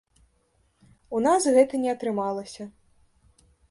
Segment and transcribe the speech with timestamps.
[1.19, 2.63] У нас гэта не атрымалася.